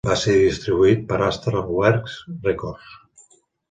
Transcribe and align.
Va 0.07 0.13
ser 0.19 0.33
distribuït 0.37 1.05
per 1.13 1.21
Astralwerks 1.27 2.19
Records. 2.51 2.95